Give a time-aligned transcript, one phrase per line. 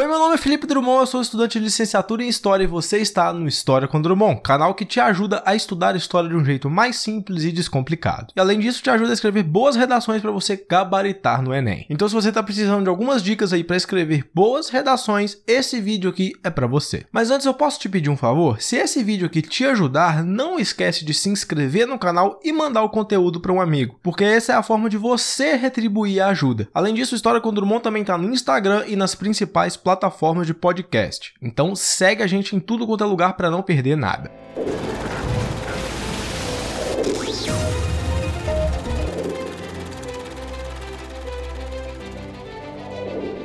[0.00, 2.96] Oi, meu nome é Felipe Drummond, eu sou estudante de licenciatura em História e você
[2.96, 6.70] está no História com Drummond, canal que te ajuda a estudar história de um jeito
[6.70, 8.32] mais simples e descomplicado.
[8.34, 11.84] E além disso, te ajuda a escrever boas redações para você gabaritar no Enem.
[11.90, 16.08] Então, se você está precisando de algumas dicas aí para escrever boas redações, esse vídeo
[16.08, 17.04] aqui é para você.
[17.12, 18.58] Mas antes, eu posso te pedir um favor?
[18.58, 22.84] Se esse vídeo aqui te ajudar, não esquece de se inscrever no canal e mandar
[22.84, 26.70] o conteúdo para um amigo, porque essa é a forma de você retribuir a ajuda.
[26.72, 30.54] Além disso, História com Drummond também está no Instagram e nas principais plataformas plataformas de
[30.54, 31.34] podcast.
[31.42, 34.30] Então segue a gente em tudo quanto é lugar para não perder nada.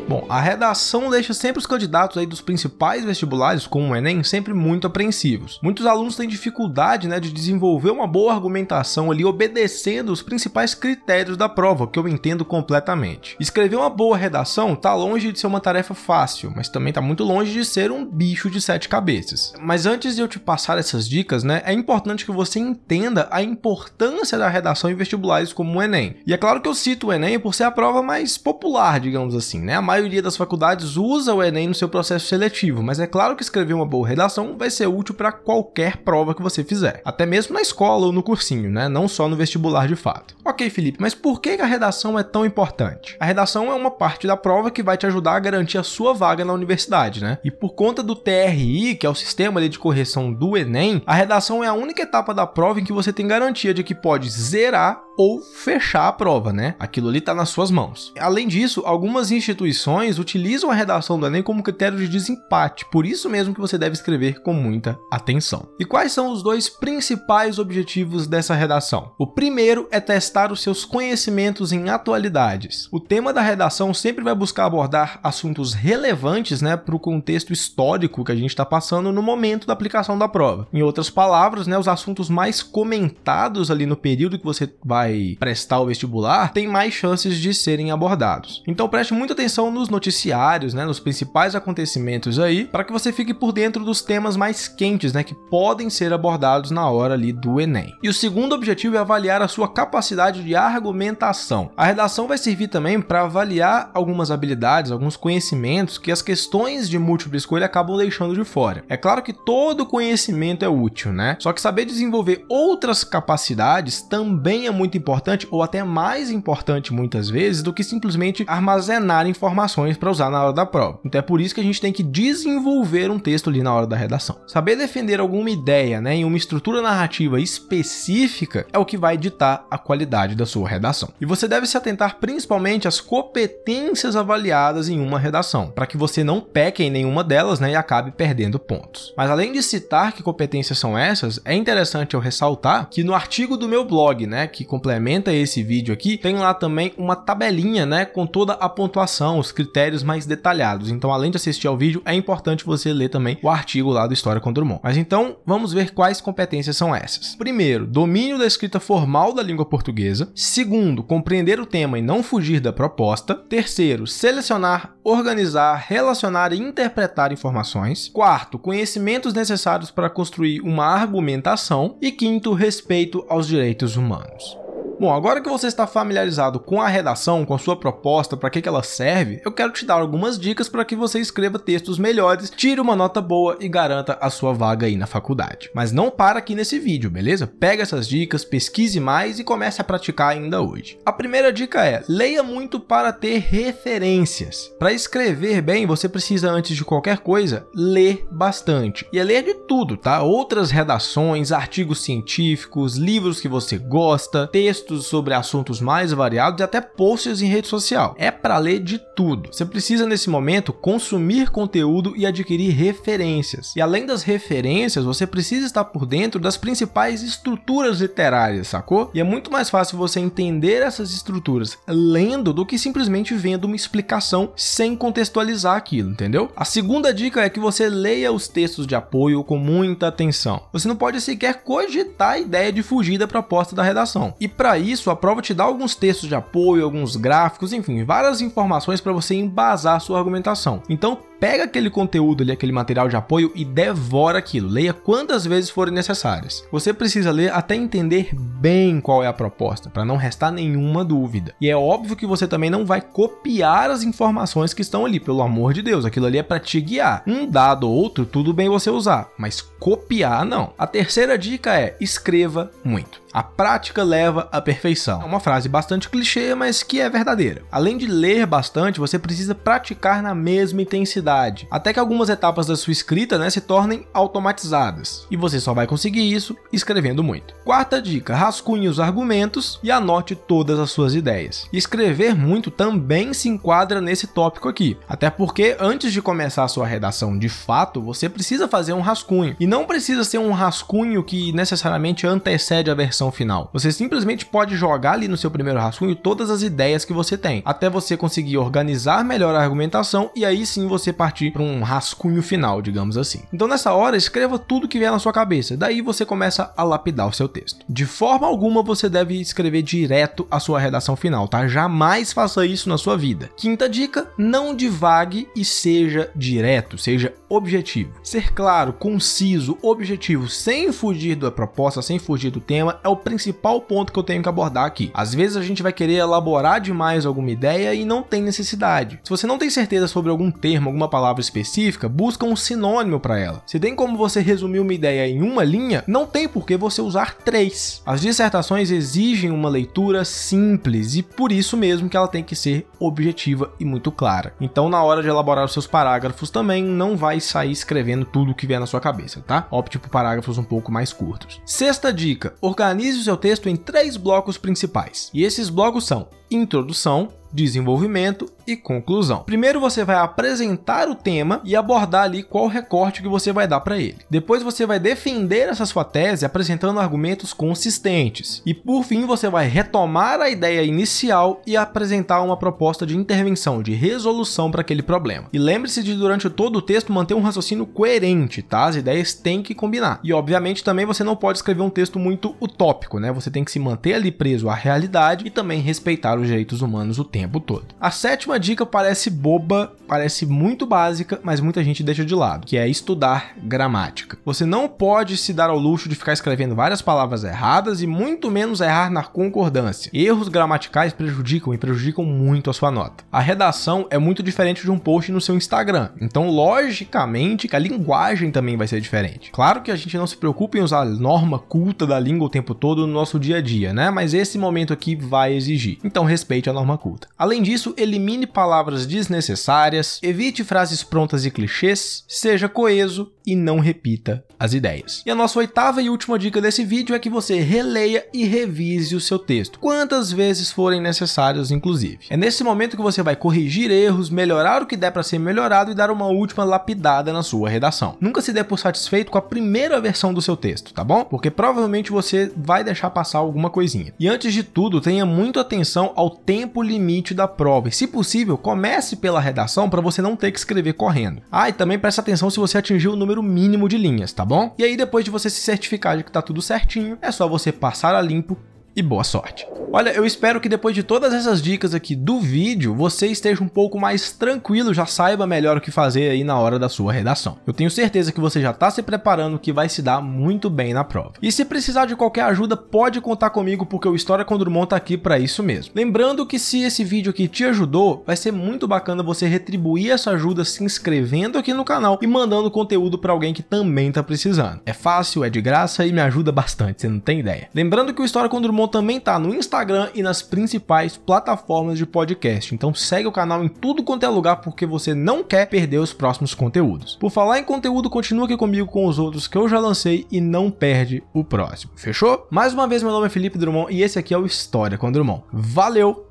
[0.07, 4.53] Bom, a redação deixa sempre os candidatos aí dos principais vestibulares, como o Enem, sempre
[4.53, 5.59] muito apreensivos.
[5.63, 11.35] Muitos alunos têm dificuldade né, de desenvolver uma boa argumentação ali, obedecendo os principais critérios
[11.35, 13.35] da prova, que eu entendo completamente.
[13.39, 17.23] Escrever uma boa redação está longe de ser uma tarefa fácil, mas também está muito
[17.23, 19.53] longe de ser um bicho de sete cabeças.
[19.59, 23.41] Mas antes de eu te passar essas dicas, né, é importante que você entenda a
[23.41, 26.17] importância da redação em vestibulares como o Enem.
[26.27, 29.33] E é claro que eu cito o Enem por ser a prova mais popular, digamos
[29.33, 29.73] assim, né?
[29.73, 33.41] A maioria das faculdades usa o Enem no seu processo seletivo, mas é claro que
[33.41, 37.53] escrever uma boa redação vai ser útil para qualquer prova que você fizer, até mesmo
[37.53, 38.89] na escola ou no cursinho, né?
[38.89, 40.35] Não só no vestibular de fato.
[40.43, 43.15] Ok, Felipe, mas por que a redação é tão importante?
[43.21, 46.13] A redação é uma parte da prova que vai te ajudar a garantir a sua
[46.13, 47.37] vaga na universidade, né?
[47.41, 51.63] E por conta do TRI, que é o sistema de correção do Enem, a redação
[51.63, 55.01] é a única etapa da prova em que você tem garantia de que pode zerar
[55.17, 56.75] ou fechar a prova, né?
[56.79, 58.13] Aquilo ali está nas suas mãos.
[58.19, 63.29] Além disso, algumas instituições utilizam a redação do Enem como critério de desempate, por isso
[63.29, 65.67] mesmo que você deve escrever com muita atenção.
[65.79, 69.11] E quais são os dois principais objetivos dessa redação?
[69.17, 72.87] O primeiro é testar os seus conhecimentos em atualidades.
[72.91, 78.23] O tema da redação sempre vai buscar abordar assuntos relevantes, né, para o contexto histórico
[78.23, 80.67] que a gente está passando no momento da aplicação da prova.
[80.73, 85.37] Em outras palavras, né, os assuntos mais comentados ali no período que você vai vai
[85.39, 88.63] prestar o vestibular tem mais chances de serem abordados.
[88.67, 93.33] Então preste muita atenção nos noticiários, né, nos principais acontecimentos aí, para que você fique
[93.33, 97.61] por dentro dos temas mais quentes, né, que podem ser abordados na hora ali do
[97.61, 97.93] Enem.
[98.01, 101.71] E o segundo objetivo é avaliar a sua capacidade de argumentação.
[101.77, 106.97] A redação vai servir também para avaliar algumas habilidades, alguns conhecimentos que as questões de
[106.97, 108.83] múltipla escolha acabam deixando de fora.
[108.89, 111.37] É claro que todo conhecimento é útil, né?
[111.39, 116.93] Só que saber desenvolver outras capacidades também é muito muito importante ou até mais importante
[116.93, 120.99] muitas vezes do que simplesmente armazenar informações para usar na hora da prova.
[121.03, 123.87] Então é por isso que a gente tem que desenvolver um texto ali na hora
[123.87, 124.37] da redação.
[124.47, 129.65] Saber defender alguma ideia, né, em uma estrutura narrativa específica é o que vai ditar
[129.69, 131.09] a qualidade da sua redação.
[131.19, 136.23] E você deve se atentar principalmente às competências avaliadas em uma redação, para que você
[136.23, 139.13] não peque em nenhuma delas, né, e acabe perdendo pontos.
[139.17, 143.57] Mas além de citar que competências são essas, é interessante eu ressaltar que no artigo
[143.57, 148.05] do meu blog, né, que complementa esse vídeo aqui, tem lá também uma tabelinha, né,
[148.05, 150.91] com toda a pontuação, os critérios mais detalhados.
[150.91, 154.13] Então, além de assistir ao vídeo, é importante você ler também o artigo lá do
[154.13, 154.81] História com Drummond.
[154.83, 157.33] Mas então, vamos ver quais competências são essas.
[157.35, 160.29] Primeiro, domínio da escrita formal da língua portuguesa.
[160.35, 163.33] Segundo, compreender o tema e não fugir da proposta.
[163.33, 168.07] Terceiro, selecionar, organizar, relacionar e interpretar informações.
[168.09, 171.97] Quarto, conhecimentos necessários para construir uma argumentação.
[171.99, 174.55] E quinto, respeito aos direitos humanos.
[174.97, 178.65] Bom, agora que você está familiarizado com a redação, com a sua proposta, para que,
[178.65, 182.79] ela serve, eu quero te dar algumas dicas para que você escreva textos melhores, tire
[182.79, 185.69] uma nota boa e garanta a sua vaga aí na faculdade.
[185.73, 187.45] Mas não para aqui nesse vídeo, beleza?
[187.45, 190.97] Pega essas dicas, pesquise mais e comece a praticar ainda hoje.
[191.05, 194.71] A primeira dica é: leia muito para ter referências.
[194.79, 199.05] Para escrever bem, você precisa antes de qualquer coisa ler bastante.
[199.11, 200.21] E é ler de tudo, tá?
[200.23, 206.63] Outras redações, artigos científicos, livros que você gosta, textos textos sobre assuntos mais variados e
[206.63, 208.15] até posts em rede social.
[208.17, 209.49] É para ler de tudo.
[209.51, 213.75] Você precisa nesse momento consumir conteúdo e adquirir referências.
[213.75, 219.09] E além das referências, você precisa estar por dentro das principais estruturas literárias, sacou?
[219.13, 223.75] E é muito mais fácil você entender essas estruturas lendo do que simplesmente vendo uma
[223.75, 226.51] explicação sem contextualizar aquilo, entendeu?
[226.55, 230.61] A segunda dica é que você leia os textos de apoio com muita atenção.
[230.71, 234.33] Você não pode sequer cogitar a ideia de fugir da proposta da redação.
[234.39, 238.41] E para isso, a prova te dá alguns textos de apoio, alguns gráficos, enfim, várias
[238.41, 240.81] informações para você embasar sua argumentação.
[240.89, 244.69] Então, pega aquele conteúdo ali, aquele material de apoio e devora aquilo.
[244.69, 246.63] Leia quantas vezes forem necessárias.
[246.71, 251.53] Você precisa ler até entender bem qual é a proposta, para não restar nenhuma dúvida.
[251.59, 255.41] E é óbvio que você também não vai copiar as informações que estão ali, pelo
[255.41, 256.05] amor de Deus.
[256.05, 257.23] Aquilo ali é para te guiar.
[257.27, 260.73] Um dado ou outro, tudo bem você usar, mas copiar não.
[260.77, 263.24] A terceira dica é escreva muito.
[263.35, 265.21] A prática leva à perfeição.
[265.21, 267.63] É uma frase bastante clichê, mas que é verdadeira.
[267.69, 272.77] Além de ler bastante, você precisa praticar na mesma intensidade, até que algumas etapas da
[272.77, 275.27] sua escrita né, se tornem automatizadas.
[275.29, 277.53] E você só vai conseguir isso escrevendo muito.
[277.65, 281.67] Quarta dica: rascunhe os argumentos e anote todas as suas ideias.
[281.73, 286.87] escrever muito também se enquadra nesse tópico aqui, até porque antes de começar a sua
[286.87, 289.57] redação de fato, você precisa fazer um rascunho.
[289.59, 293.69] E não precisa ser um rascunho que necessariamente antecede a versão versão final.
[293.73, 297.61] Você simplesmente pode jogar ali no seu primeiro rascunho todas as ideias que você tem,
[297.65, 302.41] até você conseguir organizar melhor a argumentação e aí sim você partir para um rascunho
[302.41, 303.43] final, digamos assim.
[303.53, 307.27] Então nessa hora, escreva tudo que vier na sua cabeça, daí você começa a lapidar
[307.27, 307.85] o seu texto.
[307.87, 311.67] De forma alguma você deve escrever direto a sua redação final, tá?
[311.67, 313.49] Jamais faça isso na sua vida.
[313.57, 318.11] Quinta dica: não divague e seja direto, seja objetivo.
[318.23, 323.81] Ser claro, conciso, objetivo, sem fugir da proposta, sem fugir do tema, é o principal
[323.81, 325.11] ponto que eu tenho que abordar aqui.
[325.13, 329.19] Às vezes a gente vai querer elaborar demais alguma ideia e não tem necessidade.
[329.23, 333.39] Se você não tem certeza sobre algum termo, alguma palavra específica, busca um sinônimo para
[333.39, 333.63] ela.
[333.65, 337.01] Se tem como você resumir uma ideia em uma linha, não tem por que você
[337.01, 338.01] usar três.
[338.05, 342.87] As dissertações exigem uma leitura simples e por isso mesmo que ela tem que ser
[342.99, 344.53] objetiva e muito clara.
[344.59, 348.55] Então, na hora de elaborar os seus parágrafos também não vai sair escrevendo tudo o
[348.55, 349.67] que vier na sua cabeça, tá?
[349.69, 351.61] Opte por parágrafos um pouco mais curtos.
[351.65, 355.29] Sexta dica: organize o seu texto em três blocos principais.
[355.31, 359.43] E esses blocos são introdução, desenvolvimento e conclusão.
[359.43, 363.79] Primeiro você vai apresentar o tema e abordar ali qual recorte que você vai dar
[363.79, 364.17] para ele.
[364.29, 368.61] Depois você vai defender essa sua tese apresentando argumentos consistentes.
[368.65, 373.81] E por fim você vai retomar a ideia inicial e apresentar uma proposta de intervenção,
[373.81, 375.47] de resolução para aquele problema.
[375.53, 378.85] E lembre-se de durante todo o texto manter um raciocínio coerente, tá?
[378.85, 380.19] As ideias têm que combinar.
[380.23, 383.31] E obviamente também você não pode escrever um texto muito utópico, né?
[383.31, 387.19] Você tem que se manter ali preso à realidade e também respeitar os direitos humanos
[387.19, 387.85] o tempo todo.
[387.99, 392.77] A sétima dica parece boba, parece muito básica, mas muita gente deixa de lado, que
[392.77, 394.37] é estudar gramática.
[394.45, 398.49] Você não pode se dar ao luxo de ficar escrevendo várias palavras erradas e muito
[398.51, 400.09] menos errar na concordância.
[400.13, 403.23] Erros gramaticais prejudicam e prejudicam muito a sua nota.
[403.31, 407.79] A redação é muito diferente de um post no seu Instagram, então logicamente que a
[407.79, 409.51] linguagem também vai ser diferente.
[409.51, 412.49] Claro que a gente não se preocupa em usar a norma culta da língua o
[412.49, 414.09] tempo todo no nosso dia a dia, né?
[414.09, 415.97] Mas esse momento aqui vai exigir.
[416.03, 417.27] Então respeite a norma culta.
[417.37, 424.43] Além disso, elimine palavras desnecessárias, evite frases prontas e clichês, seja coeso e não repita
[424.57, 425.21] as ideias.
[425.25, 429.15] E a nossa oitava e última dica desse vídeo é que você releia e revise
[429.15, 432.19] o seu texto, quantas vezes forem necessárias, inclusive.
[432.29, 435.91] É nesse momento que você vai corrigir erros, melhorar o que der para ser melhorado
[435.91, 438.15] e dar uma última lapidada na sua redação.
[438.21, 441.25] Nunca se dê por satisfeito com a primeira versão do seu texto, tá bom?
[441.25, 444.13] Porque provavelmente você vai deixar passar alguma coisinha.
[444.17, 447.89] E antes de tudo, tenha muito atenção ao tempo limite da prova.
[447.89, 451.41] E se possível, comece pela redação para você não ter que escrever correndo.
[451.51, 454.73] Ah, e também preste atenção se você atingiu o número mínimo de linhas, tá bom?
[454.77, 457.71] E aí depois de você se certificar de que tá tudo certinho, é só você
[457.71, 458.57] passar a limpo
[458.95, 459.67] e boa sorte.
[459.91, 463.67] Olha, eu espero que depois de todas essas dicas aqui do vídeo, você esteja um
[463.67, 467.57] pouco mais tranquilo, já saiba melhor o que fazer aí na hora da sua redação.
[467.65, 470.93] Eu tenho certeza que você já está se preparando que vai se dar muito bem
[470.93, 471.33] na prova.
[471.41, 474.97] E se precisar de qualquer ajuda, pode contar comigo porque o História com Drummond tá
[474.97, 475.93] aqui para isso mesmo.
[475.95, 480.31] Lembrando que se esse vídeo aqui te ajudou, vai ser muito bacana você retribuir essa
[480.31, 484.81] ajuda se inscrevendo aqui no canal e mandando conteúdo para alguém que também tá precisando.
[484.85, 487.69] É fácil, é de graça e me ajuda bastante, você não tem ideia.
[487.73, 492.05] Lembrando que o História com Drummond também tá no Instagram e nas principais plataformas de
[492.05, 492.73] podcast.
[492.73, 496.13] Então segue o canal em tudo quanto é lugar porque você não quer perder os
[496.13, 497.15] próximos conteúdos.
[497.15, 500.39] Por falar em conteúdo, continua aqui comigo com os outros que eu já lancei e
[500.39, 501.91] não perde o próximo.
[501.95, 502.47] Fechou?
[502.49, 505.11] Mais uma vez, meu nome é Felipe Drummond e esse aqui é o História com
[505.11, 505.43] Drummond.
[505.51, 506.27] Valeu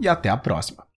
[0.00, 0.87] e até a próxima.